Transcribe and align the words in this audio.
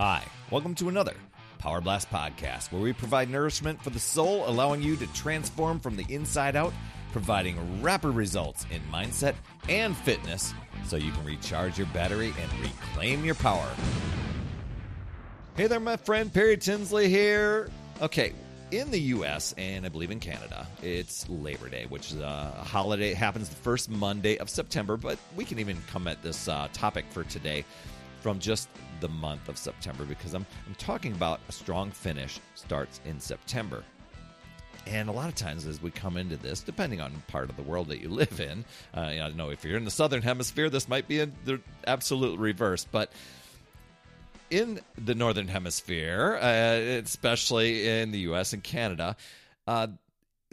Hi, 0.00 0.22
welcome 0.52 0.76
to 0.76 0.88
another 0.88 1.14
Power 1.58 1.80
Blast 1.80 2.08
podcast 2.08 2.70
where 2.70 2.80
we 2.80 2.92
provide 2.92 3.28
nourishment 3.28 3.82
for 3.82 3.90
the 3.90 3.98
soul, 3.98 4.48
allowing 4.48 4.80
you 4.80 4.94
to 4.94 5.08
transform 5.08 5.80
from 5.80 5.96
the 5.96 6.06
inside 6.08 6.54
out, 6.54 6.72
providing 7.10 7.82
rapid 7.82 8.10
results 8.10 8.64
in 8.70 8.80
mindset 8.92 9.34
and 9.68 9.96
fitness 9.96 10.54
so 10.86 10.94
you 10.94 11.10
can 11.10 11.24
recharge 11.24 11.78
your 11.78 11.88
battery 11.88 12.32
and 12.40 12.60
reclaim 12.60 13.24
your 13.24 13.34
power. 13.34 13.68
Hey 15.56 15.66
there, 15.66 15.80
my 15.80 15.96
friend 15.96 16.32
Perry 16.32 16.56
Tinsley 16.56 17.08
here. 17.08 17.68
Okay, 18.00 18.34
in 18.70 18.92
the 18.92 19.00
US 19.00 19.52
and 19.58 19.84
I 19.84 19.88
believe 19.88 20.12
in 20.12 20.20
Canada, 20.20 20.64
it's 20.80 21.28
Labor 21.28 21.68
Day, 21.68 21.86
which 21.88 22.12
is 22.12 22.20
a 22.20 22.52
holiday. 22.64 23.10
It 23.10 23.16
happens 23.16 23.48
the 23.48 23.56
first 23.56 23.90
Monday 23.90 24.38
of 24.38 24.48
September, 24.48 24.96
but 24.96 25.18
we 25.34 25.44
can 25.44 25.58
even 25.58 25.76
come 25.88 26.06
at 26.06 26.22
this 26.22 26.46
uh, 26.46 26.68
topic 26.72 27.04
for 27.10 27.24
today 27.24 27.64
from 28.20 28.38
just 28.38 28.68
the 29.00 29.08
month 29.08 29.48
of 29.48 29.56
September 29.56 30.04
because 30.04 30.34
I'm, 30.34 30.46
I'm 30.66 30.74
talking 30.74 31.12
about 31.12 31.40
a 31.48 31.52
strong 31.52 31.90
finish 31.90 32.40
starts 32.54 33.00
in 33.04 33.20
September. 33.20 33.84
And 34.86 35.08
a 35.08 35.12
lot 35.12 35.28
of 35.28 35.34
times, 35.34 35.66
as 35.66 35.82
we 35.82 35.90
come 35.90 36.16
into 36.16 36.36
this, 36.36 36.60
depending 36.60 37.00
on 37.00 37.12
part 37.28 37.50
of 37.50 37.56
the 37.56 37.62
world 37.62 37.88
that 37.88 38.00
you 38.00 38.08
live 38.10 38.40
in, 38.40 38.64
uh, 38.96 39.00
I 39.00 39.16
don't 39.16 39.36
know 39.36 39.50
if 39.50 39.64
you're 39.64 39.76
in 39.76 39.84
the 39.84 39.90
southern 39.90 40.22
hemisphere, 40.22 40.70
this 40.70 40.88
might 40.88 41.06
be 41.06 41.20
a, 41.20 41.26
the 41.44 41.60
absolute 41.86 42.38
reverse. 42.38 42.86
But 42.90 43.12
in 44.50 44.80
the 44.96 45.14
northern 45.14 45.48
hemisphere, 45.48 46.38
uh, 46.40 47.02
especially 47.02 47.86
in 47.86 48.12
the 48.12 48.20
U.S. 48.20 48.52
and 48.52 48.62
Canada, 48.62 49.16
uh, 49.66 49.88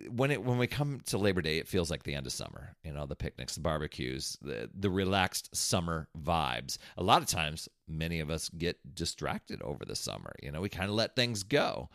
when 0.09 0.31
it 0.31 0.43
when 0.43 0.57
we 0.57 0.67
come 0.67 1.01
to 1.05 1.17
Labor 1.17 1.41
Day, 1.41 1.57
it 1.57 1.67
feels 1.67 1.89
like 1.89 2.03
the 2.03 2.15
end 2.15 2.25
of 2.25 2.33
summer. 2.33 2.75
You 2.83 2.91
know, 2.91 3.05
the 3.05 3.15
picnics, 3.15 3.55
the 3.55 3.61
barbecues, 3.61 4.37
the 4.41 4.69
the 4.73 4.89
relaxed 4.89 5.55
summer 5.55 6.07
vibes. 6.19 6.77
A 6.97 7.03
lot 7.03 7.21
of 7.21 7.27
times, 7.27 7.69
many 7.87 8.19
of 8.19 8.29
us 8.29 8.49
get 8.49 8.95
distracted 8.95 9.61
over 9.61 9.85
the 9.85 9.95
summer. 9.95 10.33
You 10.41 10.51
know, 10.51 10.61
we 10.61 10.69
kind 10.69 10.89
of 10.89 10.95
let 10.95 11.15
things 11.15 11.43
go. 11.43 11.89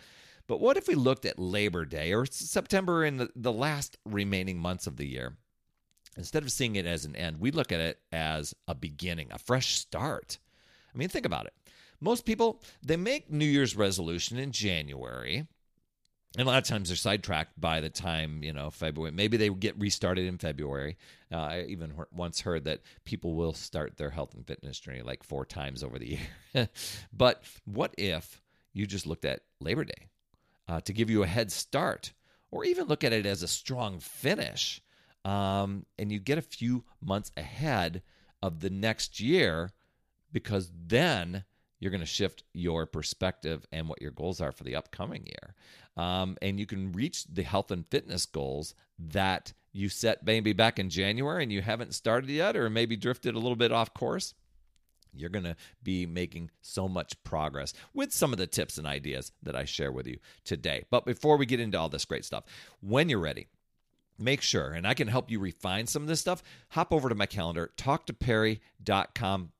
But 0.46 0.60
what 0.60 0.76
if 0.76 0.88
we 0.88 0.94
looked 0.94 1.26
at 1.26 1.38
Labor 1.38 1.84
Day 1.84 2.12
or 2.12 2.26
September 2.26 3.04
in 3.04 3.18
the, 3.18 3.30
the 3.36 3.52
last 3.52 3.98
remaining 4.04 4.58
months 4.58 4.86
of 4.86 4.96
the 4.96 5.06
year? 5.06 5.36
Instead 6.16 6.42
of 6.42 6.50
seeing 6.50 6.74
it 6.74 6.86
as 6.86 7.04
an 7.04 7.14
end, 7.14 7.38
we 7.38 7.52
look 7.52 7.70
at 7.70 7.78
it 7.78 8.00
as 8.10 8.52
a 8.66 8.74
beginning, 8.74 9.28
a 9.30 9.38
fresh 9.38 9.76
start. 9.76 10.38
I 10.92 10.98
mean, 10.98 11.08
think 11.08 11.24
about 11.24 11.46
it. 11.46 11.54
Most 12.00 12.24
people, 12.24 12.62
they 12.82 12.96
make 12.96 13.30
New 13.30 13.44
Year's 13.44 13.76
resolution 13.76 14.38
in 14.38 14.50
January 14.50 15.46
and 16.38 16.46
a 16.46 16.50
lot 16.50 16.58
of 16.58 16.68
times 16.68 16.88
they're 16.88 16.96
sidetracked 16.96 17.60
by 17.60 17.80
the 17.80 17.90
time 17.90 18.42
you 18.42 18.52
know 18.52 18.70
February. 18.70 19.12
Maybe 19.12 19.36
they 19.36 19.48
get 19.48 19.78
restarted 19.78 20.26
in 20.26 20.38
February. 20.38 20.96
Uh, 21.32 21.36
I 21.36 21.64
even 21.68 21.92
once 22.12 22.40
heard 22.40 22.64
that 22.64 22.80
people 23.04 23.34
will 23.34 23.52
start 23.52 23.96
their 23.96 24.10
health 24.10 24.34
and 24.34 24.46
fitness 24.46 24.78
journey 24.78 25.02
like 25.02 25.22
four 25.22 25.44
times 25.44 25.82
over 25.82 25.98
the 25.98 26.18
year. 26.54 26.68
but 27.12 27.42
what 27.64 27.94
if 27.98 28.40
you 28.72 28.86
just 28.86 29.06
looked 29.06 29.24
at 29.24 29.40
Labor 29.60 29.84
Day 29.84 30.08
uh, 30.68 30.80
to 30.82 30.92
give 30.92 31.10
you 31.10 31.22
a 31.22 31.26
head 31.26 31.50
start, 31.50 32.12
or 32.50 32.64
even 32.64 32.86
look 32.86 33.02
at 33.02 33.12
it 33.12 33.26
as 33.26 33.42
a 33.42 33.48
strong 33.48 33.98
finish, 33.98 34.80
um, 35.24 35.84
and 35.98 36.12
you 36.12 36.20
get 36.20 36.38
a 36.38 36.42
few 36.42 36.84
months 37.00 37.32
ahead 37.36 38.02
of 38.42 38.60
the 38.60 38.70
next 38.70 39.20
year, 39.20 39.72
because 40.32 40.70
then 40.86 41.44
you're 41.80 41.90
going 41.90 42.00
to 42.00 42.06
shift 42.06 42.44
your 42.52 42.86
perspective 42.86 43.66
and 43.72 43.88
what 43.88 44.00
your 44.00 44.10
goals 44.10 44.40
are 44.40 44.52
for 44.52 44.64
the 44.64 44.76
upcoming 44.76 45.26
year. 45.26 45.54
Um, 46.00 46.38
and 46.40 46.58
you 46.58 46.64
can 46.64 46.92
reach 46.92 47.24
the 47.24 47.42
health 47.42 47.70
and 47.70 47.86
fitness 47.90 48.24
goals 48.24 48.74
that 48.98 49.52
you 49.70 49.90
set 49.90 50.24
maybe 50.24 50.54
back 50.54 50.78
in 50.78 50.88
January 50.88 51.42
and 51.42 51.52
you 51.52 51.60
haven't 51.60 51.92
started 51.92 52.30
yet, 52.30 52.56
or 52.56 52.70
maybe 52.70 52.96
drifted 52.96 53.34
a 53.34 53.38
little 53.38 53.54
bit 53.54 53.70
off 53.70 53.92
course. 53.92 54.32
You're 55.12 55.28
going 55.28 55.44
to 55.44 55.56
be 55.82 56.06
making 56.06 56.52
so 56.62 56.88
much 56.88 57.22
progress 57.22 57.74
with 57.92 58.14
some 58.14 58.32
of 58.32 58.38
the 58.38 58.46
tips 58.46 58.78
and 58.78 58.86
ideas 58.86 59.32
that 59.42 59.54
I 59.54 59.66
share 59.66 59.92
with 59.92 60.06
you 60.06 60.18
today. 60.42 60.84
But 60.90 61.04
before 61.04 61.36
we 61.36 61.44
get 61.44 61.60
into 61.60 61.78
all 61.78 61.90
this 61.90 62.06
great 62.06 62.24
stuff, 62.24 62.44
when 62.80 63.10
you're 63.10 63.18
ready, 63.18 63.48
make 64.18 64.40
sure, 64.40 64.70
and 64.70 64.86
I 64.86 64.94
can 64.94 65.08
help 65.08 65.30
you 65.30 65.38
refine 65.38 65.86
some 65.86 66.00
of 66.00 66.08
this 66.08 66.20
stuff, 66.20 66.42
hop 66.70 66.94
over 66.94 67.10
to 67.10 67.14
my 67.14 67.26
calendar, 67.26 67.72
talktoperry.com 67.76 69.50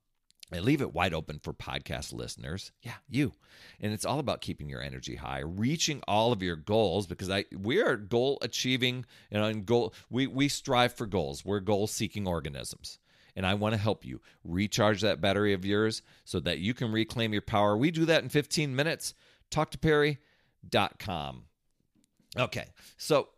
I 0.53 0.59
leave 0.59 0.81
it 0.81 0.93
wide 0.93 1.15
open 1.15 1.38
for 1.38 1.53
podcast 1.53 2.12
listeners. 2.12 2.72
Yeah, 2.83 2.94
you. 3.09 3.33
And 3.81 3.93
it's 3.93 4.05
all 4.05 4.19
about 4.19 4.41
keeping 4.41 4.69
your 4.69 4.83
energy 4.83 5.16
high, 5.16 5.41
reaching 5.41 6.03
all 6.09 6.33
of 6.33 6.43
your 6.43 6.56
goals 6.56 7.06
because 7.06 7.31
I 7.31 7.44
we 7.56 7.81
are 7.81 7.97
goal 7.97 8.38
achieving, 8.43 9.05
and 9.31 9.65
goal 9.65 9.94
we 10.10 10.27
we 10.27 10.49
strive 10.49 10.94
for 10.94 11.06
goals. 11.06 11.44
We're 11.44 11.60
goal 11.60 11.87
seeking 11.87 12.27
organisms. 12.27 12.99
And 13.37 13.47
I 13.47 13.55
want 13.55 13.75
to 13.75 13.81
help 13.81 14.05
you 14.05 14.21
recharge 14.43 15.03
that 15.03 15.21
battery 15.21 15.53
of 15.53 15.65
yours 15.65 16.03
so 16.25 16.41
that 16.41 16.59
you 16.59 16.75
can 16.75 16.91
reclaim 16.91 17.33
your 17.33 17.43
power. 17.43 17.77
We 17.77 17.93
do 17.93 18.05
that 18.06 18.25
in 18.25 18.28
15 18.28 18.75
minutes. 18.75 19.15
Talk 19.50 19.71
to 19.71 19.78
Perry.com. 19.78 21.44
Okay. 22.37 22.66
So 22.97 23.28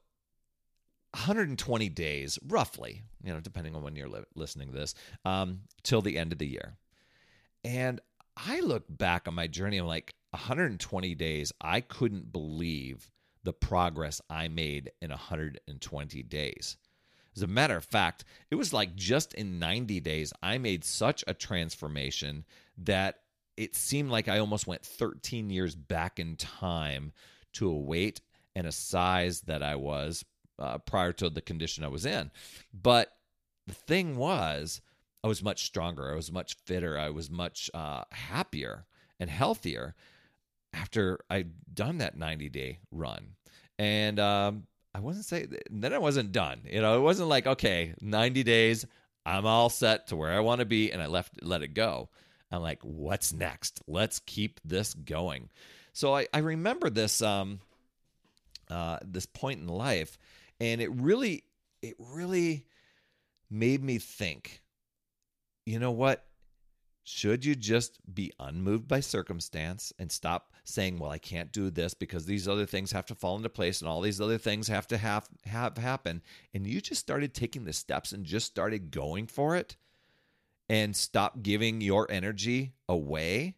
120 1.12 1.88
days, 1.90 2.38
roughly, 2.46 3.02
you 3.22 3.32
know, 3.32 3.40
depending 3.40 3.76
on 3.76 3.82
when 3.82 3.96
you're 3.96 4.08
li- 4.08 4.24
listening 4.34 4.68
to 4.68 4.74
this, 4.74 4.94
um, 5.26 5.60
till 5.82 6.00
the 6.00 6.16
end 6.16 6.32
of 6.32 6.38
the 6.38 6.46
year. 6.46 6.78
And 7.64 8.00
I 8.36 8.60
look 8.60 8.84
back 8.88 9.28
on 9.28 9.34
my 9.34 9.46
journey, 9.46 9.78
I'm 9.78 9.86
like, 9.86 10.14
120 10.30 11.14
days, 11.14 11.52
I 11.60 11.80
couldn't 11.80 12.32
believe 12.32 13.10
the 13.44 13.52
progress 13.52 14.20
I 14.30 14.48
made 14.48 14.92
in 15.00 15.10
120 15.10 16.22
days. 16.22 16.76
As 17.36 17.42
a 17.42 17.46
matter 17.46 17.76
of 17.76 17.84
fact, 17.84 18.24
it 18.50 18.56
was 18.56 18.72
like 18.72 18.94
just 18.94 19.34
in 19.34 19.58
90 19.58 20.00
days, 20.00 20.32
I 20.42 20.58
made 20.58 20.84
such 20.84 21.24
a 21.26 21.34
transformation 21.34 22.44
that 22.78 23.20
it 23.56 23.74
seemed 23.74 24.10
like 24.10 24.28
I 24.28 24.38
almost 24.38 24.66
went 24.66 24.84
13 24.84 25.50
years 25.50 25.74
back 25.74 26.18
in 26.18 26.36
time 26.36 27.12
to 27.54 27.68
a 27.68 27.78
weight 27.78 28.20
and 28.54 28.66
a 28.66 28.72
size 28.72 29.42
that 29.42 29.62
I 29.62 29.76
was 29.76 30.24
uh, 30.58 30.78
prior 30.78 31.12
to 31.14 31.30
the 31.30 31.40
condition 31.40 31.84
I 31.84 31.88
was 31.88 32.06
in. 32.06 32.30
But 32.72 33.12
the 33.66 33.74
thing 33.74 34.16
was, 34.16 34.80
I 35.24 35.28
was 35.28 35.42
much 35.42 35.64
stronger. 35.64 36.10
I 36.10 36.16
was 36.16 36.32
much 36.32 36.56
fitter. 36.64 36.98
I 36.98 37.10
was 37.10 37.30
much 37.30 37.70
uh, 37.74 38.04
happier 38.10 38.86
and 39.20 39.30
healthier 39.30 39.94
after 40.72 41.20
I'd 41.30 41.52
done 41.72 41.98
that 41.98 42.16
90 42.16 42.48
day 42.48 42.78
run. 42.90 43.34
And 43.78 44.18
um, 44.18 44.66
I 44.94 45.00
wasn't 45.00 45.26
saying, 45.26 45.56
then 45.70 45.92
I 45.92 45.98
wasn't 45.98 46.32
done. 46.32 46.62
You 46.68 46.80
know, 46.80 46.96
it 46.96 47.02
wasn't 47.02 47.28
like, 47.28 47.46
okay, 47.46 47.94
90 48.00 48.42
days, 48.42 48.86
I'm 49.24 49.46
all 49.46 49.68
set 49.68 50.08
to 50.08 50.16
where 50.16 50.32
I 50.32 50.40
want 50.40 50.58
to 50.58 50.64
be, 50.64 50.90
and 50.90 51.00
I 51.00 51.06
left, 51.06 51.42
let 51.42 51.62
it 51.62 51.74
go. 51.74 52.08
I'm 52.50 52.62
like, 52.62 52.80
what's 52.82 53.32
next? 53.32 53.80
Let's 53.86 54.18
keep 54.18 54.60
this 54.64 54.92
going. 54.92 55.50
So 55.92 56.14
I, 56.14 56.26
I 56.34 56.38
remember 56.38 56.90
this, 56.90 57.22
um, 57.22 57.60
uh, 58.70 58.98
this 59.04 59.26
point 59.26 59.60
in 59.60 59.68
life, 59.68 60.18
and 60.60 60.80
it 60.80 60.90
really, 60.90 61.44
it 61.80 61.94
really 61.98 62.66
made 63.50 63.82
me 63.82 63.98
think 63.98 64.61
you 65.64 65.78
know 65.78 65.90
what? 65.92 66.26
Should 67.04 67.44
you 67.44 67.56
just 67.56 67.98
be 68.14 68.32
unmoved 68.38 68.86
by 68.86 69.00
circumstance 69.00 69.92
and 69.98 70.10
stop 70.12 70.52
saying, 70.62 70.98
"Well, 70.98 71.10
I 71.10 71.18
can't 71.18 71.52
do 71.52 71.68
this 71.68 71.94
because 71.94 72.26
these 72.26 72.46
other 72.46 72.64
things 72.64 72.92
have 72.92 73.06
to 73.06 73.16
fall 73.16 73.36
into 73.36 73.48
place 73.48 73.80
and 73.80 73.88
all 73.88 74.00
these 74.00 74.20
other 74.20 74.38
things 74.38 74.68
have 74.68 74.86
to 74.88 74.98
have 74.98 75.28
have 75.44 75.76
happen," 75.78 76.22
and 76.54 76.64
you 76.64 76.80
just 76.80 77.00
started 77.00 77.34
taking 77.34 77.64
the 77.64 77.72
steps 77.72 78.12
and 78.12 78.24
just 78.24 78.46
started 78.46 78.92
going 78.92 79.26
for 79.26 79.56
it, 79.56 79.76
and 80.68 80.94
stop 80.94 81.42
giving 81.42 81.80
your 81.80 82.08
energy 82.08 82.74
away, 82.88 83.56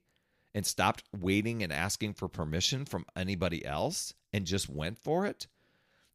and 0.54 0.64
stopped 0.64 1.04
waiting 1.14 1.62
and 1.62 1.72
asking 1.72 2.14
for 2.14 2.28
permission 2.28 2.87
from 2.87 3.04
anybody 3.14 3.62
else, 3.66 4.14
and 4.32 4.47
just 4.47 4.70
went 4.70 4.98
for 4.98 5.26
it? 5.26 5.48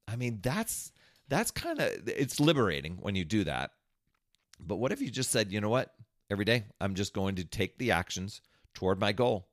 I 0.07 0.16
mean, 0.16 0.39
that's 0.41 0.91
that's 1.28 1.51
kind 1.51 1.79
of 1.79 2.09
it's 2.09 2.39
liberating 2.39 2.97
when 2.97 3.13
you 3.13 3.23
do 3.23 3.44
that 3.44 3.73
but 4.59 4.78
what 4.78 4.92
if 4.92 5.02
you 5.02 5.09
just 5.09 5.31
said, 5.31 5.52
you 5.52 5.62
know 5.62 5.70
what? 5.70 5.94
Every 6.29 6.46
day, 6.46 6.66
I'm 6.79 6.96
just 6.96 7.14
going 7.14 7.35
to 7.35 7.44
take 7.44 7.78
the 7.78 7.91
actions 7.91 8.41
toward 8.73 9.00
my 9.00 9.11
goal. 9.11 9.47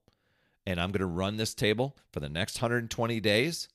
And 0.67 0.81
I'm 0.81 0.91
going 0.91 1.01
to 1.01 1.07
run 1.07 1.37
this 1.37 1.55
table 1.55 1.97
for 2.13 2.21
the 2.21 2.29
next 2.29 2.61
120 2.61 3.21
days. 3.21 3.69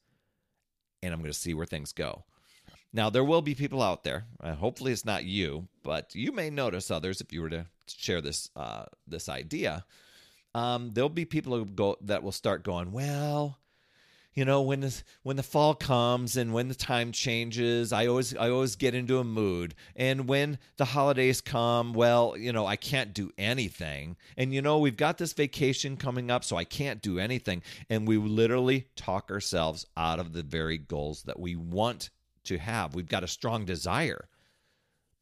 And 1.01 1.13
I'm 1.13 1.19
going 1.19 1.31
to 1.31 1.37
see 1.37 1.53
where 1.53 1.65
things 1.65 1.93
go. 1.93 2.25
Now, 2.93 3.09
there 3.09 3.23
will 3.23 3.41
be 3.41 3.55
people 3.55 3.81
out 3.81 4.03
there. 4.03 4.25
Hopefully, 4.43 4.91
it's 4.91 5.05
not 5.05 5.23
you, 5.23 5.67
but 5.83 6.13
you 6.13 6.31
may 6.31 6.49
notice 6.49 6.91
others 6.91 7.21
if 7.21 7.31
you 7.31 7.41
were 7.41 7.49
to 7.49 7.65
share 7.87 8.21
this 8.21 8.49
uh, 8.55 8.83
this 9.07 9.29
idea. 9.29 9.85
Um, 10.53 10.91
there'll 10.91 11.09
be 11.09 11.23
people 11.23 11.55
who 11.55 11.65
go 11.65 11.95
that 12.01 12.23
will 12.23 12.33
start 12.33 12.63
going, 12.63 12.91
well, 12.91 13.57
you 14.33 14.45
know 14.45 14.61
when 14.61 14.79
the 14.81 15.03
when 15.23 15.35
the 15.35 15.43
fall 15.43 15.75
comes 15.75 16.37
and 16.37 16.53
when 16.53 16.67
the 16.67 16.75
time 16.75 17.11
changes 17.11 17.91
i 17.91 18.07
always 18.07 18.35
i 18.35 18.49
always 18.49 18.75
get 18.75 18.95
into 18.95 19.19
a 19.19 19.23
mood. 19.23 19.75
And 19.95 20.27
when 20.27 20.57
the 20.77 20.85
holidays 20.85 21.41
come 21.41 21.93
well 21.93 22.35
you 22.37 22.53
know 22.53 22.65
i 22.65 22.75
can't 22.75 23.13
do 23.13 23.31
anything. 23.37 24.15
And 24.37 24.53
you 24.53 24.61
know 24.61 24.79
we've 24.79 24.97
got 24.97 25.17
this 25.17 25.33
vacation 25.33 25.97
coming 25.97 26.31
up 26.31 26.43
so 26.43 26.55
i 26.55 26.63
can't 26.63 27.01
do 27.01 27.19
anything. 27.19 27.61
And 27.89 28.07
we 28.07 28.17
literally 28.17 28.87
talk 28.95 29.31
ourselves 29.31 29.85
out 29.97 30.19
of 30.19 30.33
the 30.33 30.43
very 30.43 30.77
goals 30.77 31.23
that 31.23 31.39
we 31.39 31.55
want 31.55 32.09
to 32.43 32.57
have. 32.57 32.95
We've 32.95 33.07
got 33.07 33.23
a 33.23 33.27
strong 33.27 33.65
desire 33.65 34.27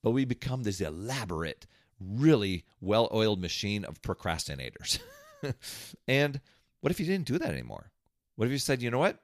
but 0.02 0.12
we 0.12 0.26
become 0.26 0.64
this 0.64 0.80
elaborate 0.80 1.66
really 2.00 2.64
well-oiled 2.80 3.42
machine 3.42 3.84
of 3.84 4.02
procrastinators. 4.02 5.00
And 6.08 6.42
what 6.82 6.92
if 6.92 7.00
you 7.00 7.06
didn't 7.06 7.28
do 7.28 7.38
that 7.38 7.52
anymore? 7.52 7.92
What 8.40 8.46
if 8.46 8.54
you 8.54 8.58
said, 8.58 8.82
you 8.82 8.90
know 8.90 9.00
what? 9.00 9.20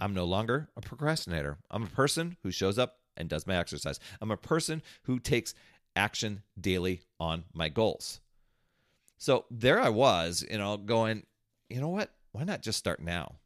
I'm 0.00 0.12
no 0.12 0.24
longer 0.24 0.70
a 0.76 0.80
procrastinator. 0.80 1.58
I'm 1.70 1.84
a 1.84 1.86
person 1.86 2.36
who 2.42 2.50
shows 2.50 2.80
up 2.80 2.96
and 3.16 3.28
does 3.28 3.46
my 3.46 3.56
exercise. 3.56 4.00
I'm 4.20 4.32
a 4.32 4.36
person 4.36 4.82
who 5.04 5.20
takes 5.20 5.54
action 5.94 6.42
daily 6.60 7.02
on 7.20 7.44
my 7.54 7.68
goals. 7.68 8.18
So 9.18 9.44
there 9.52 9.78
I 9.78 9.90
was, 9.90 10.44
you 10.50 10.58
know, 10.58 10.76
going, 10.78 11.22
you 11.68 11.80
know 11.80 11.90
what? 11.90 12.10
Why 12.32 12.42
not 12.42 12.60
just 12.60 12.76
start 12.76 13.00
now? 13.00 13.36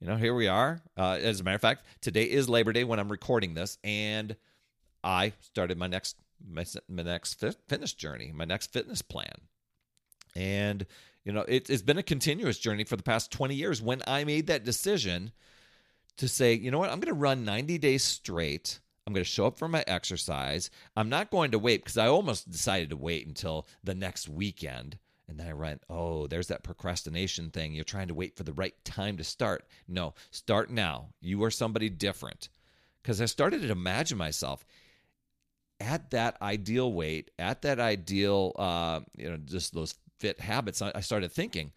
You 0.00 0.06
know, 0.06 0.16
here 0.16 0.34
we 0.34 0.48
are. 0.48 0.80
Uh, 0.96 1.18
as 1.20 1.40
a 1.40 1.44
matter 1.44 1.56
of 1.56 1.60
fact, 1.60 1.84
today 2.00 2.24
is 2.24 2.48
Labor 2.48 2.72
Day 2.72 2.84
when 2.84 2.98
I'm 2.98 3.12
recording 3.12 3.52
this, 3.52 3.76
and 3.84 4.34
I 5.04 5.34
started 5.40 5.76
my 5.76 5.88
next 5.88 6.16
my, 6.50 6.64
my 6.88 7.02
next 7.02 7.34
fitness 7.68 7.92
journey, 7.92 8.32
my 8.34 8.46
next 8.46 8.72
fitness 8.72 9.02
plan, 9.02 9.42
and 10.34 10.86
you 11.24 11.32
know, 11.32 11.44
it, 11.46 11.70
it's 11.70 11.82
been 11.82 11.98
a 11.98 12.02
continuous 12.02 12.58
journey 12.58 12.84
for 12.84 12.96
the 12.96 13.02
past 13.02 13.30
20 13.30 13.54
years. 13.54 13.80
When 13.80 14.02
I 14.06 14.24
made 14.24 14.48
that 14.48 14.64
decision 14.64 15.32
to 16.16 16.28
say, 16.28 16.54
you 16.54 16.70
know 16.70 16.78
what, 16.78 16.90
I'm 16.90 17.00
going 17.00 17.14
to 17.14 17.20
run 17.20 17.44
90 17.44 17.78
days 17.78 18.02
straight. 18.02 18.80
I'm 19.06 19.12
going 19.12 19.24
to 19.24 19.30
show 19.30 19.46
up 19.46 19.58
for 19.58 19.68
my 19.68 19.84
exercise. 19.86 20.70
I'm 20.96 21.08
not 21.08 21.30
going 21.30 21.52
to 21.52 21.58
wait 21.58 21.82
because 21.82 21.98
I 21.98 22.08
almost 22.08 22.50
decided 22.50 22.90
to 22.90 22.96
wait 22.96 23.26
until 23.26 23.66
the 23.82 23.94
next 23.94 24.28
weekend. 24.28 24.98
And 25.28 25.38
then 25.38 25.48
I 25.48 25.54
went, 25.54 25.82
oh, 25.88 26.26
there's 26.26 26.48
that 26.48 26.62
procrastination 26.62 27.50
thing. 27.50 27.72
You're 27.72 27.84
trying 27.84 28.08
to 28.08 28.14
wait 28.14 28.36
for 28.36 28.42
the 28.42 28.52
right 28.52 28.74
time 28.84 29.16
to 29.16 29.24
start. 29.24 29.66
No, 29.88 30.14
start 30.30 30.70
now. 30.70 31.08
You 31.20 31.42
are 31.44 31.50
somebody 31.50 31.88
different. 31.88 32.48
Because 33.02 33.20
I 33.20 33.26
started 33.26 33.62
to 33.62 33.70
imagine 33.70 34.18
myself 34.18 34.64
at 35.80 36.10
that 36.10 36.40
ideal 36.40 36.92
weight, 36.92 37.30
at 37.38 37.62
that 37.62 37.80
ideal, 37.80 38.52
uh, 38.56 39.00
you 39.16 39.30
know, 39.30 39.36
just 39.36 39.74
those 39.74 39.94
fit 40.22 40.40
habits. 40.40 40.80
I 40.80 41.00
started 41.00 41.32
thinking, 41.32 41.72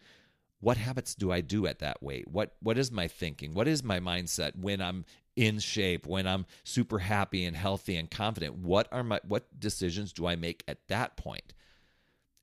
what 0.60 0.78
habits 0.78 1.16
do 1.16 1.32
I 1.32 1.42
do 1.42 1.66
at 1.66 1.80
that 1.80 2.04
weight? 2.04 2.28
What 2.28 2.56
what 2.62 2.78
is 2.78 2.92
my 2.92 3.08
thinking? 3.08 3.56
What 3.56 3.68
is 3.68 3.84
my 3.84 4.00
mindset 4.00 4.56
when 4.56 4.82
I'm 4.82 5.04
in 5.36 5.58
shape, 5.58 6.06
when 6.06 6.28
I'm 6.28 6.46
super 6.64 7.00
happy 7.00 7.44
and 7.44 7.56
healthy 7.56 7.96
and 7.96 8.10
confident? 8.10 8.56
What 8.56 8.88
are 8.92 9.04
my 9.04 9.20
what 9.28 9.60
decisions 9.60 10.14
do 10.14 10.28
I 10.28 10.36
make 10.36 10.64
at 10.68 10.88
that 10.90 11.18
point? 11.18 11.56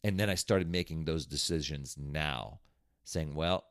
And 0.03 0.19
then 0.19 0.29
I 0.29 0.35
started 0.35 0.69
making 0.69 1.05
those 1.05 1.25
decisions 1.25 1.97
now, 1.97 2.59
saying, 3.05 3.37
well, 3.37 3.65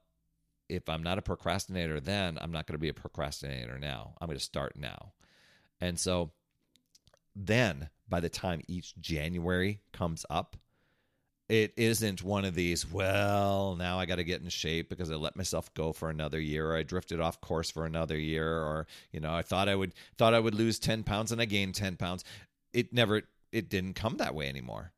if 0.69 0.87
I'm 0.87 1.03
not 1.03 1.17
a 1.17 1.21
procrastinator 1.21 1.99
then, 1.99 2.37
I'm 2.39 2.53
not 2.53 2.65
going 2.65 2.75
to 2.75 2.79
be 2.79 2.87
a 2.87 2.93
procrastinator 2.93 3.77
now. 3.77 4.15
I'm 4.21 4.27
going 4.27 4.37
to 4.37 4.43
start 4.43 4.77
now. 4.77 5.11
And 5.81 5.99
so 5.99 6.31
then 7.35 7.89
by 8.07 8.21
the 8.21 8.29
time 8.29 8.61
each 8.69 8.97
January 9.01 9.81
comes 9.91 10.25
up, 10.29 10.55
it 11.51 11.73
isn't 11.75 12.23
one 12.23 12.45
of 12.45 12.55
these 12.55 12.89
well 12.89 13.75
now 13.75 13.99
i 13.99 14.05
got 14.05 14.15
to 14.15 14.23
get 14.23 14.41
in 14.41 14.47
shape 14.47 14.87
because 14.87 15.11
i 15.11 15.15
let 15.15 15.35
myself 15.35 15.71
go 15.73 15.91
for 15.91 16.09
another 16.09 16.39
year 16.39 16.71
or 16.71 16.77
i 16.77 16.81
drifted 16.83 17.19
off 17.19 17.41
course 17.41 17.69
for 17.69 17.85
another 17.85 18.17
year 18.17 18.47
or 18.47 18.87
you 19.11 19.19
know 19.19 19.33
i 19.33 19.41
thought 19.41 19.67
i 19.67 19.75
would 19.75 19.93
thought 20.17 20.33
i 20.33 20.39
would 20.39 20.55
lose 20.55 20.79
10 20.79 21.03
pounds 21.03 21.31
and 21.31 21.41
i 21.41 21.45
gained 21.45 21.75
10 21.75 21.97
pounds. 21.97 22.23
It 22.73 22.93
never 22.93 23.23
it 23.51 23.69
didn't 23.69 23.95
come 23.95 24.17
that 24.17 24.33
way 24.33 24.47
anymore. 24.47 24.93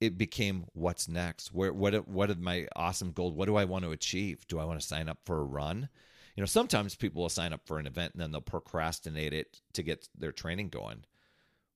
It 0.00 0.16
became 0.16 0.66
what's 0.74 1.08
next? 1.08 1.52
Where 1.52 1.72
what 1.72 2.06
what 2.06 2.30
is 2.30 2.36
my 2.36 2.68
awesome 2.76 3.10
goal 3.10 3.32
what 3.32 3.46
do 3.46 3.56
i 3.56 3.64
want 3.64 3.84
to 3.84 3.90
achieve? 3.90 4.46
Do 4.46 4.60
i 4.60 4.64
want 4.64 4.80
to 4.80 4.86
sign 4.86 5.08
up 5.08 5.18
for 5.24 5.38
a 5.38 5.44
run? 5.44 5.88
You 6.36 6.42
know 6.42 6.46
sometimes 6.46 6.94
people 6.94 7.22
will 7.22 7.28
sign 7.28 7.52
up 7.52 7.66
for 7.66 7.78
an 7.78 7.86
event 7.86 8.12
and 8.14 8.22
then 8.22 8.30
they'll 8.30 8.40
procrastinate 8.40 9.32
it 9.32 9.60
to 9.72 9.82
get 9.82 10.08
their 10.16 10.32
training 10.32 10.68
going. 10.68 11.04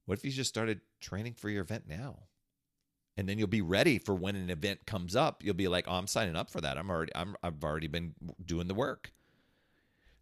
What 0.06 0.18
if 0.18 0.24
you 0.24 0.30
just 0.30 0.48
started 0.48 0.80
training 1.00 1.34
for 1.34 1.50
your 1.50 1.62
event 1.62 1.84
now 1.88 2.20
and 3.18 3.28
then 3.28 3.36
you'll 3.36 3.48
be 3.48 3.62
ready 3.62 3.98
for 3.98 4.14
when 4.14 4.36
an 4.36 4.48
event 4.48 4.86
comes 4.86 5.16
up. 5.16 5.42
You'll 5.44 5.54
be 5.54 5.66
like, 5.66 5.86
"Oh, 5.88 5.94
I'm 5.94 6.06
signing 6.06 6.36
up 6.36 6.48
for 6.48 6.60
that. 6.60 6.78
I'm 6.78 6.88
already 6.88 7.12
I'm 7.16 7.34
I've 7.42 7.62
already 7.64 7.88
been 7.88 8.14
doing 8.46 8.68
the 8.68 8.74
work." 8.74 9.12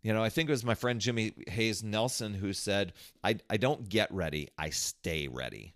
You 0.02 0.14
know, 0.14 0.24
I 0.24 0.30
think 0.30 0.48
it 0.48 0.52
was 0.52 0.64
my 0.64 0.74
friend 0.74 0.98
Jimmy 0.98 1.34
Hayes 1.48 1.84
Nelson 1.84 2.32
who 2.32 2.54
said, 2.54 2.94
"I 3.22 3.36
I 3.50 3.58
don't 3.58 3.86
get 3.88 4.12
ready, 4.12 4.48
I 4.58 4.70
stay 4.70 5.28
ready." 5.28 5.74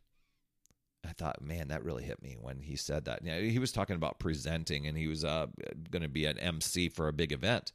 I 1.06 1.12
thought, 1.12 1.42
man, 1.42 1.68
that 1.68 1.84
really 1.84 2.04
hit 2.04 2.22
me 2.22 2.36
when 2.40 2.60
he 2.60 2.76
said 2.76 3.04
that. 3.06 3.24
You 3.24 3.32
know, 3.32 3.40
he 3.40 3.58
was 3.58 3.72
talking 3.72 3.96
about 3.96 4.18
presenting, 4.18 4.86
and 4.86 4.96
he 4.96 5.06
was 5.06 5.24
uh, 5.24 5.46
going 5.90 6.02
to 6.02 6.08
be 6.08 6.26
an 6.26 6.38
MC 6.38 6.88
for 6.88 7.08
a 7.08 7.12
big 7.12 7.32
event. 7.32 7.72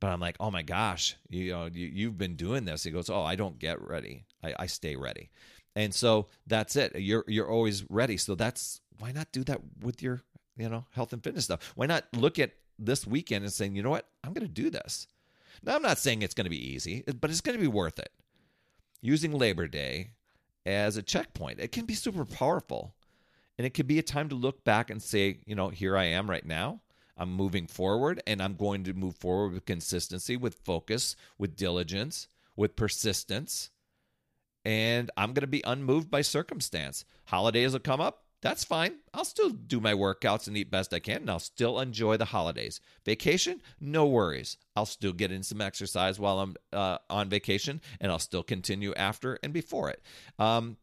But 0.00 0.10
I'm 0.10 0.20
like, 0.20 0.36
oh 0.40 0.50
my 0.50 0.62
gosh, 0.62 1.16
you 1.28 1.52
know, 1.52 1.68
you, 1.72 1.86
you've 1.86 2.18
been 2.18 2.34
doing 2.34 2.64
this. 2.64 2.82
He 2.82 2.90
goes, 2.90 3.10
oh, 3.10 3.22
I 3.22 3.36
don't 3.36 3.58
get 3.58 3.80
ready, 3.80 4.24
I, 4.42 4.54
I 4.60 4.66
stay 4.66 4.96
ready. 4.96 5.30
And 5.74 5.94
so 5.94 6.26
that's 6.46 6.76
it. 6.76 6.94
You're 6.96 7.24
you're 7.26 7.48
always 7.48 7.88
ready. 7.90 8.16
So 8.16 8.34
that's 8.34 8.80
why 8.98 9.12
not 9.12 9.32
do 9.32 9.42
that 9.44 9.60
with 9.80 10.02
your, 10.02 10.22
you 10.56 10.68
know, 10.68 10.84
health 10.92 11.12
and 11.12 11.22
fitness 11.22 11.44
stuff? 11.44 11.72
Why 11.74 11.86
not 11.86 12.04
look 12.12 12.38
at 12.38 12.52
this 12.78 13.06
weekend 13.06 13.44
and 13.44 13.52
saying, 13.52 13.74
you 13.74 13.82
know 13.82 13.90
what, 13.90 14.06
I'm 14.24 14.32
going 14.32 14.46
to 14.46 14.52
do 14.52 14.70
this. 14.70 15.06
Now 15.62 15.76
I'm 15.76 15.82
not 15.82 15.98
saying 15.98 16.22
it's 16.22 16.34
going 16.34 16.46
to 16.46 16.50
be 16.50 16.72
easy, 16.72 17.04
but 17.20 17.30
it's 17.30 17.40
going 17.40 17.56
to 17.56 17.62
be 17.62 17.68
worth 17.68 17.98
it. 17.98 18.12
Using 19.00 19.32
Labor 19.32 19.66
Day 19.66 20.10
as 20.64 20.96
a 20.96 21.02
checkpoint, 21.02 21.60
it 21.60 21.72
can 21.72 21.84
be 21.84 21.94
super 21.94 22.24
powerful. 22.24 22.94
And 23.58 23.66
it 23.66 23.74
could 23.74 23.86
be 23.86 23.98
a 23.98 24.02
time 24.02 24.28
to 24.30 24.34
look 24.34 24.64
back 24.64 24.90
and 24.90 25.02
say, 25.02 25.38
you 25.44 25.54
know, 25.54 25.68
here 25.68 25.96
I 25.96 26.04
am 26.04 26.28
right 26.28 26.44
now. 26.44 26.80
I'm 27.18 27.32
moving 27.32 27.66
forward 27.66 28.22
and 28.26 28.42
I'm 28.42 28.54
going 28.54 28.84
to 28.84 28.94
move 28.94 29.16
forward 29.16 29.52
with 29.52 29.66
consistency, 29.66 30.36
with 30.36 30.54
focus, 30.64 31.14
with 31.38 31.56
diligence, 31.56 32.28
with 32.56 32.76
persistence 32.76 33.70
and 34.64 35.10
I'm 35.16 35.32
going 35.32 35.42
to 35.42 35.46
be 35.46 35.62
unmoved 35.64 36.10
by 36.10 36.22
circumstance. 36.22 37.04
Holidays 37.26 37.72
will 37.72 37.80
come 37.80 38.00
up. 38.00 38.24
That's 38.42 38.64
fine. 38.64 38.96
I'll 39.14 39.24
still 39.24 39.50
do 39.50 39.78
my 39.78 39.94
workouts 39.94 40.48
and 40.48 40.56
eat 40.56 40.70
best 40.70 40.92
I 40.92 40.98
can, 40.98 41.18
and 41.18 41.30
I'll 41.30 41.38
still 41.38 41.78
enjoy 41.78 42.16
the 42.16 42.24
holidays. 42.24 42.80
Vacation, 43.04 43.62
no 43.80 44.04
worries. 44.04 44.56
I'll 44.74 44.84
still 44.84 45.12
get 45.12 45.30
in 45.30 45.44
some 45.44 45.60
exercise 45.60 46.18
while 46.18 46.40
I'm 46.40 46.56
uh, 46.72 46.98
on 47.08 47.28
vacation, 47.28 47.80
and 48.00 48.10
I'll 48.10 48.18
still 48.18 48.42
continue 48.42 48.94
after 48.94 49.38
and 49.44 49.52
before 49.52 49.90
it. 49.90 50.02
Um, 50.40 50.76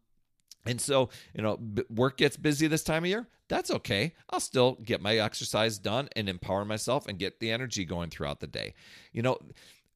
and 0.65 0.79
so, 0.79 1.09
you 1.33 1.41
know, 1.41 1.59
work 1.89 2.17
gets 2.17 2.37
busy 2.37 2.67
this 2.67 2.83
time 2.83 3.03
of 3.03 3.09
year. 3.09 3.27
That's 3.49 3.71
okay. 3.71 4.13
I'll 4.29 4.39
still 4.39 4.77
get 4.83 5.01
my 5.01 5.17
exercise 5.17 5.79
done 5.79 6.09
and 6.15 6.29
empower 6.29 6.63
myself 6.63 7.07
and 7.07 7.17
get 7.17 7.39
the 7.39 7.51
energy 7.51 7.83
going 7.83 8.09
throughout 8.09 8.39
the 8.39 8.47
day. 8.47 8.73
You 9.11 9.21
know, 9.21 9.37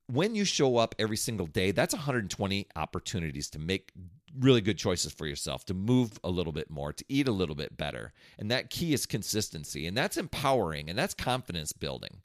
when 0.07 0.35
you 0.35 0.45
show 0.45 0.77
up 0.77 0.95
every 0.99 1.17
single 1.17 1.47
day, 1.47 1.71
that's 1.71 1.93
120 1.93 2.67
opportunities 2.75 3.49
to 3.51 3.59
make 3.59 3.91
really 4.37 4.61
good 4.61 4.77
choices 4.77 5.13
for 5.13 5.27
yourself, 5.27 5.65
to 5.65 5.73
move 5.73 6.19
a 6.23 6.29
little 6.29 6.53
bit 6.53 6.69
more, 6.69 6.91
to 6.91 7.05
eat 7.07 7.27
a 7.27 7.31
little 7.31 7.55
bit 7.55 7.77
better. 7.77 8.13
And 8.37 8.49
that 8.51 8.69
key 8.69 8.93
is 8.93 9.05
consistency, 9.05 9.85
and 9.85 9.95
that's 9.95 10.17
empowering, 10.17 10.89
and 10.89 10.97
that's 10.97 11.13
confidence 11.13 11.71
building. 11.71 12.21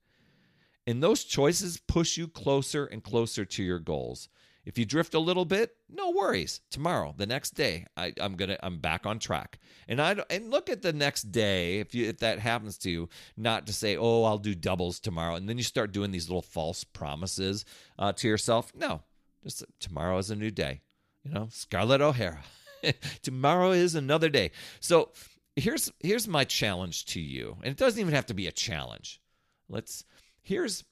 And 0.86 1.02
those 1.02 1.24
choices 1.24 1.78
push 1.86 2.16
you 2.16 2.28
closer 2.28 2.86
and 2.86 3.02
closer 3.04 3.44
to 3.44 3.62
your 3.62 3.78
goals. 3.78 4.28
If 4.68 4.76
you 4.76 4.84
drift 4.84 5.14
a 5.14 5.18
little 5.18 5.46
bit, 5.46 5.74
no 5.88 6.10
worries. 6.10 6.60
Tomorrow, 6.70 7.14
the 7.16 7.24
next 7.24 7.54
day, 7.54 7.86
I, 7.96 8.12
am 8.20 8.36
gonna 8.36 8.58
I'm 8.62 8.80
back 8.80 9.06
on 9.06 9.18
track. 9.18 9.58
And 9.88 9.98
I 9.98 10.14
and 10.28 10.50
look 10.50 10.68
at 10.68 10.82
the 10.82 10.92
next 10.92 11.32
day 11.32 11.80
if 11.80 11.94
you 11.94 12.06
if 12.06 12.18
that 12.18 12.38
happens 12.38 12.76
to 12.78 12.90
you, 12.90 13.08
not 13.34 13.66
to 13.68 13.72
say 13.72 13.96
oh 13.96 14.24
I'll 14.24 14.36
do 14.36 14.54
doubles 14.54 15.00
tomorrow, 15.00 15.36
and 15.36 15.48
then 15.48 15.56
you 15.56 15.64
start 15.64 15.92
doing 15.92 16.10
these 16.10 16.28
little 16.28 16.42
false 16.42 16.84
promises 16.84 17.64
uh, 17.98 18.12
to 18.12 18.28
yourself. 18.28 18.70
No, 18.74 19.00
just 19.42 19.64
tomorrow 19.80 20.18
is 20.18 20.30
a 20.30 20.36
new 20.36 20.50
day. 20.50 20.82
You 21.24 21.32
know, 21.32 21.48
Scarlett 21.50 22.02
O'Hara. 22.02 22.44
tomorrow 23.22 23.70
is 23.70 23.94
another 23.94 24.28
day. 24.28 24.50
So 24.80 25.12
here's 25.56 25.90
here's 26.00 26.28
my 26.28 26.44
challenge 26.44 27.06
to 27.06 27.20
you, 27.22 27.56
and 27.62 27.72
it 27.72 27.78
doesn't 27.78 27.98
even 27.98 28.12
have 28.12 28.26
to 28.26 28.34
be 28.34 28.46
a 28.46 28.52
challenge. 28.52 29.22
Let's 29.70 30.04
here's 30.42 30.84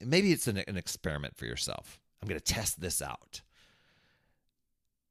maybe 0.00 0.32
it's 0.32 0.48
an, 0.48 0.58
an 0.66 0.76
experiment 0.76 1.36
for 1.36 1.46
yourself. 1.46 2.00
I'm 2.22 2.28
going 2.28 2.40
to 2.40 2.44
test 2.44 2.80
this 2.80 3.00
out. 3.00 3.42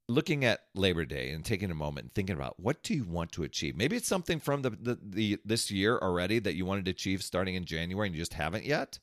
Looking 0.08 0.44
at 0.44 0.62
Labor 0.74 1.06
Day 1.06 1.30
and 1.32 1.46
taking 1.46 1.70
a 1.70 1.76
moment 1.76 2.06
and 2.06 2.14
thinking 2.14 2.36
about 2.36 2.60
what 2.60 2.82
do 2.82 2.96
you 2.96 3.04
want 3.04 3.32
to 3.34 3.44
achieve? 3.44 3.76
Maybe 3.76 3.96
it's 3.96 4.08
something 4.08 4.40
from 4.40 4.64
the, 4.64 4.72
the, 4.72 5.00
the 5.04 5.38
this 5.46 5.70
year 5.70 6.00
already 6.00 6.40
that 6.40 6.56
you 6.56 6.66
wanted 6.66 6.86
to 6.86 6.92
achieve 6.92 7.22
starting 7.22 7.56
in 7.56 7.66
January 7.66 8.08
and 8.08 8.16
you 8.16 8.22
just 8.22 8.34
haven't 8.34 8.66
yet. 8.66 8.98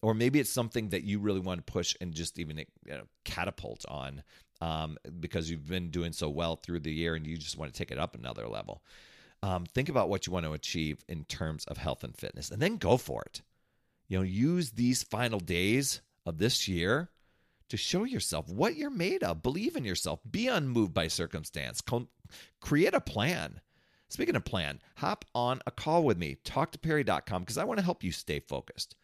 Or 0.00 0.14
maybe 0.14 0.38
it's 0.38 0.50
something 0.50 0.90
that 0.90 1.02
you 1.02 1.18
really 1.18 1.40
want 1.40 1.66
to 1.66 1.72
push 1.72 1.96
and 2.00 2.14
just 2.14 2.38
even 2.38 2.58
you 2.58 2.64
know, 2.86 3.02
catapult 3.24 3.84
on 3.88 4.22
um, 4.60 4.96
because 5.18 5.50
you've 5.50 5.68
been 5.68 5.90
doing 5.90 6.12
so 6.12 6.28
well 6.28 6.54
through 6.54 6.80
the 6.80 6.92
year 6.92 7.16
and 7.16 7.26
you 7.26 7.36
just 7.36 7.58
want 7.58 7.72
to 7.72 7.76
take 7.76 7.90
it 7.90 7.98
up 7.98 8.14
another 8.14 8.46
level. 8.46 8.82
Um, 9.42 9.66
think 9.66 9.88
about 9.88 10.08
what 10.08 10.26
you 10.26 10.32
want 10.32 10.46
to 10.46 10.52
achieve 10.52 11.04
in 11.08 11.24
terms 11.24 11.64
of 11.64 11.78
health 11.78 12.04
and 12.04 12.16
fitness 12.16 12.50
and 12.50 12.60
then 12.62 12.76
go 12.76 12.96
for 12.96 13.22
it. 13.22 13.42
You 14.08 14.18
know, 14.18 14.24
use 14.24 14.70
these 14.72 15.02
final 15.02 15.40
days 15.40 16.00
of 16.24 16.38
this 16.38 16.68
year 16.68 17.10
to 17.68 17.76
show 17.76 18.04
yourself 18.04 18.48
what 18.48 18.76
you're 18.76 18.90
made 18.90 19.22
of. 19.22 19.42
Believe 19.42 19.76
in 19.76 19.84
yourself. 19.84 20.20
Be 20.28 20.48
unmoved 20.48 20.94
by 20.94 21.08
circumstance. 21.08 21.82
create 22.60 22.94
a 22.94 23.00
plan. 23.00 23.60
Speaking 24.08 24.36
of 24.36 24.44
plan, 24.44 24.80
hop 24.96 25.24
on 25.34 25.60
a 25.66 25.70
call 25.70 26.02
with 26.02 26.16
me, 26.16 26.38
talktoperry.com, 26.44 27.42
because 27.42 27.58
I 27.58 27.64
want 27.64 27.78
to 27.78 27.84
help 27.84 28.02
you 28.02 28.10
stay 28.12 28.40
focused. 28.40 28.94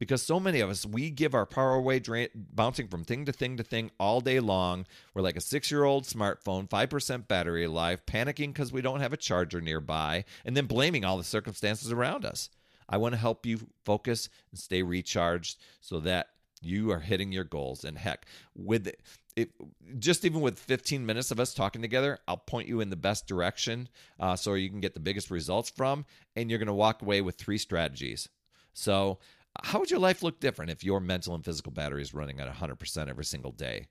because 0.00 0.22
so 0.22 0.38
many 0.38 0.60
of 0.60 0.70
us 0.70 0.86
we 0.86 1.10
give 1.10 1.34
our 1.34 1.46
power 1.46 1.74
away 1.74 1.98
dra- 1.98 2.28
bouncing 2.34 2.86
from 2.88 3.04
thing 3.04 3.24
to 3.24 3.32
thing 3.32 3.56
to 3.56 3.62
thing 3.64 3.90
all 3.98 4.20
day 4.20 4.38
long 4.38 4.86
we're 5.12 5.22
like 5.22 5.36
a 5.36 5.40
six-year-old 5.40 6.04
smartphone 6.04 6.68
5% 6.68 7.26
battery 7.28 7.66
life 7.66 8.04
panicking 8.06 8.52
because 8.52 8.72
we 8.72 8.80
don't 8.80 9.00
have 9.00 9.12
a 9.12 9.16
charger 9.16 9.60
nearby 9.60 10.24
and 10.44 10.56
then 10.56 10.66
blaming 10.66 11.04
all 11.04 11.18
the 11.18 11.24
circumstances 11.24 11.90
around 11.90 12.24
us 12.24 12.48
i 12.88 12.96
want 12.96 13.12
to 13.12 13.18
help 13.20 13.44
you 13.44 13.58
focus 13.84 14.28
and 14.52 14.60
stay 14.60 14.82
recharged 14.84 15.58
so 15.80 15.98
that 15.98 16.28
you 16.62 16.90
are 16.90 17.00
hitting 17.00 17.32
your 17.32 17.44
goals 17.44 17.84
and 17.84 17.98
heck 17.98 18.26
with 18.54 18.92
it, 19.36 19.50
just 19.98 20.24
even 20.24 20.40
with 20.40 20.58
15 20.58 21.06
minutes 21.06 21.30
of 21.30 21.38
us 21.38 21.54
talking 21.54 21.80
together 21.80 22.18
i'll 22.26 22.36
point 22.36 22.66
you 22.66 22.80
in 22.80 22.90
the 22.90 22.96
best 22.96 23.26
direction 23.28 23.88
uh, 24.18 24.34
so 24.34 24.54
you 24.54 24.68
can 24.68 24.80
get 24.80 24.94
the 24.94 25.00
biggest 25.00 25.30
results 25.30 25.70
from 25.70 26.04
and 26.34 26.50
you're 26.50 26.58
going 26.58 26.66
to 26.66 26.72
walk 26.72 27.02
away 27.02 27.20
with 27.20 27.36
three 27.36 27.58
strategies 27.58 28.28
so 28.72 29.18
how 29.64 29.80
would 29.80 29.90
your 29.90 30.00
life 30.00 30.22
look 30.22 30.40
different 30.40 30.70
if 30.70 30.84
your 30.84 31.00
mental 31.00 31.34
and 31.34 31.44
physical 31.44 31.72
battery 31.72 32.02
is 32.02 32.14
running 32.14 32.40
at 32.40 32.52
100% 32.52 33.08
every 33.08 33.24
single 33.24 33.52
day? 33.52 33.86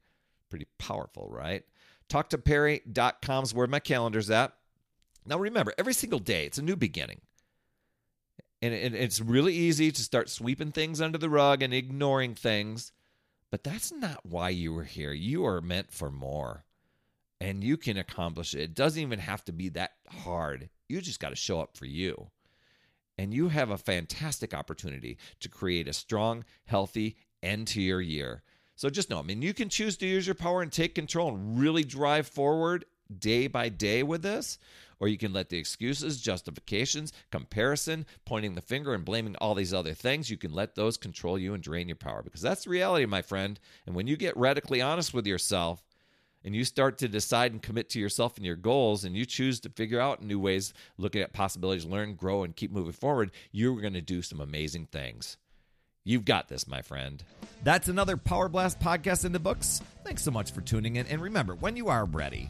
Pretty 0.49 0.67
powerful, 0.77 1.27
right? 1.29 1.63
talk 2.09 2.29
TalkToPerry.com 2.29 3.43
is 3.43 3.53
where 3.53 3.67
my 3.67 3.79
calendar's 3.79 4.29
at. 4.29 4.53
Now 5.25 5.37
remember, 5.37 5.73
every 5.77 5.93
single 5.93 6.19
day, 6.19 6.45
it's 6.45 6.57
a 6.57 6.61
new 6.61 6.77
beginning. 6.77 7.19
And 8.61 8.73
it's 8.73 9.21
really 9.21 9.53
easy 9.53 9.91
to 9.91 10.01
start 10.01 10.29
sweeping 10.29 10.71
things 10.71 10.99
under 10.99 11.17
the 11.17 11.29
rug 11.29 11.61
and 11.61 11.73
ignoring 11.73 12.33
things. 12.33 12.91
But 13.51 13.63
that's 13.63 13.91
not 13.91 14.25
why 14.25 14.49
you 14.49 14.73
were 14.73 14.83
here. 14.83 15.13
You 15.13 15.45
are 15.45 15.61
meant 15.61 15.91
for 15.91 16.09
more. 16.09 16.65
And 17.39 17.63
you 17.63 17.77
can 17.77 17.97
accomplish 17.97 18.55
it. 18.55 18.61
It 18.61 18.73
doesn't 18.73 19.01
even 19.01 19.19
have 19.19 19.45
to 19.45 19.51
be 19.51 19.69
that 19.69 19.91
hard. 20.09 20.69
You 20.89 21.01
just 21.01 21.19
got 21.19 21.29
to 21.29 21.35
show 21.35 21.61
up 21.61 21.77
for 21.77 21.85
you 21.85 22.31
and 23.17 23.33
you 23.33 23.49
have 23.49 23.71
a 23.71 23.77
fantastic 23.77 24.53
opportunity 24.53 25.17
to 25.39 25.49
create 25.49 25.87
a 25.87 25.93
strong, 25.93 26.45
healthy 26.65 27.17
end 27.41 27.67
to 27.67 27.81
your 27.81 28.01
year. 28.01 28.43
So 28.75 28.89
just 28.89 29.09
know, 29.09 29.19
I 29.19 29.23
mean, 29.23 29.41
you 29.41 29.53
can 29.53 29.69
choose 29.69 29.97
to 29.97 30.07
use 30.07 30.27
your 30.27 30.35
power 30.35 30.61
and 30.61 30.71
take 30.71 30.93
control 30.93 31.29
and 31.29 31.59
really 31.59 31.83
drive 31.83 32.27
forward 32.27 32.85
day 33.19 33.47
by 33.47 33.69
day 33.69 34.03
with 34.03 34.21
this, 34.21 34.57
or 34.99 35.07
you 35.07 35.17
can 35.17 35.33
let 35.33 35.49
the 35.49 35.57
excuses, 35.57 36.21
justifications, 36.21 37.13
comparison, 37.31 38.05
pointing 38.25 38.55
the 38.55 38.61
finger, 38.61 38.93
and 38.93 39.05
blaming 39.05 39.35
all 39.37 39.55
these 39.55 39.73
other 39.73 39.93
things, 39.93 40.29
you 40.29 40.37
can 40.37 40.53
let 40.53 40.75
those 40.75 40.97
control 40.97 41.37
you 41.37 41.53
and 41.53 41.63
drain 41.63 41.87
your 41.87 41.95
power 41.95 42.21
because 42.23 42.41
that's 42.41 42.63
the 42.63 42.69
reality, 42.69 43.05
my 43.05 43.21
friend. 43.21 43.59
And 43.85 43.95
when 43.95 44.07
you 44.07 44.17
get 44.17 44.37
radically 44.37 44.81
honest 44.81 45.13
with 45.13 45.27
yourself, 45.27 45.83
and 46.43 46.55
you 46.55 46.63
start 46.63 46.99
to 46.99 47.09
decide 47.09 47.51
and 47.51 47.61
commit 47.61 47.89
to 47.89 47.99
yourself 47.99 48.37
and 48.37 48.45
your 48.45 48.55
goals 48.55 49.03
and 49.03 49.17
you 49.17 49.25
choose 49.25 49.59
to 49.59 49.69
figure 49.69 49.99
out 49.99 50.23
new 50.23 50.39
ways 50.39 50.73
looking 50.97 51.21
at 51.21 51.33
possibilities 51.33 51.83
learn 51.83 52.13
grow 52.15 52.43
and 52.43 52.55
keep 52.55 52.71
moving 52.71 52.93
forward 52.93 53.31
you're 53.51 53.81
going 53.81 53.93
to 53.93 54.01
do 54.01 54.21
some 54.21 54.39
amazing 54.39 54.85
things 54.85 55.35
You've 56.07 56.23
got 56.23 56.47
this, 56.47 56.69
my 56.69 56.81
friend. 56.81 57.21
That's 57.65 57.89
another 57.89 58.15
Power 58.15 58.47
Blast 58.47 58.79
podcast 58.79 59.25
in 59.25 59.33
the 59.33 59.39
books. 59.39 59.81
Thanks 60.05 60.23
so 60.23 60.31
much 60.31 60.53
for 60.53 60.61
tuning 60.61 60.95
in. 60.95 61.05
And 61.07 61.21
remember, 61.21 61.53
when 61.53 61.75
you 61.75 61.89
are 61.89 62.05
ready 62.05 62.49